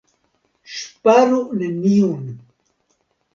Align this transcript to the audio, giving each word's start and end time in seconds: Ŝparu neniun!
Ŝparu 0.75 1.41
neniun! 1.59 2.25